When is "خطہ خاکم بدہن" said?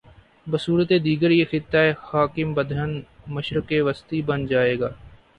1.51-2.91